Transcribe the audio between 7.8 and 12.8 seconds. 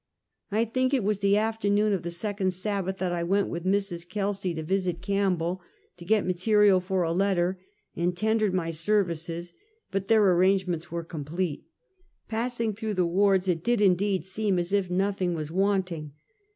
and tendered mj services, but their arrangements were complete. Pass ing